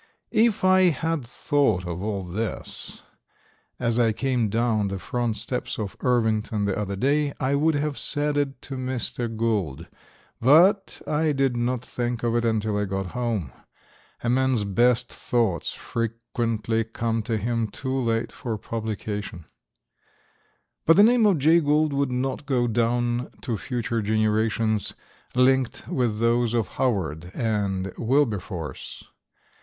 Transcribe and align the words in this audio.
If 0.33 0.63
I 0.63 0.89
had 0.89 1.23
thought 1.27 1.85
of 1.85 2.01
all 2.01 2.23
this 2.25 3.03
as 3.79 3.99
I 3.99 4.13
came 4.13 4.49
down 4.49 4.87
the 4.87 4.97
front 4.97 5.37
steps 5.37 5.77
at 5.77 5.95
Irvington 5.99 6.65
the 6.65 6.75
other 6.75 6.95
day, 6.95 7.33
I 7.39 7.53
would 7.53 7.75
have 7.75 7.99
said 7.99 8.35
it 8.35 8.63
to 8.63 8.77
Mr. 8.77 9.27
Gould; 9.37 9.85
but 10.41 11.03
I 11.05 11.33
did 11.33 11.55
not 11.55 11.85
think 11.85 12.23
of 12.23 12.35
it 12.35 12.45
until 12.45 12.79
I 12.79 12.85
got 12.85 13.05
home. 13.11 13.51
A 14.23 14.27
man's 14.31 14.63
best 14.63 15.13
thoughts 15.13 15.71
frequently 15.75 16.83
come 16.83 17.21
to 17.21 17.37
him 17.37 17.67
too 17.67 17.99
late 18.01 18.31
for 18.31 18.57
publication. 18.57 19.45
But 20.87 20.95
the 20.97 21.03
name 21.03 21.27
of 21.27 21.37
Jay 21.37 21.59
Gould 21.59 21.93
will 21.93 22.07
not 22.07 22.47
go 22.47 22.65
down 22.65 23.29
to 23.41 23.55
future 23.55 24.01
generations 24.01 24.95
linked 25.35 25.87
with 25.87 26.17
those 26.19 26.55
of 26.55 26.69
Howard 26.69 27.29
and 27.35 27.93
Wilberforce. 27.99 29.03